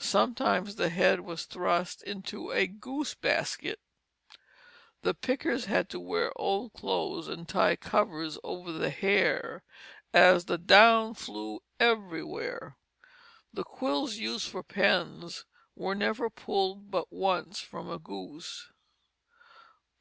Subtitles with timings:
[0.00, 3.78] Sometimes the head was thrust into a goose basket.
[5.02, 9.62] The pickers had to wear old clothes and tie covers over the hair,
[10.12, 12.78] as the down flew everywhere.
[13.52, 15.46] The quills, used for pens,
[15.76, 18.72] were never pulled but once from a goose.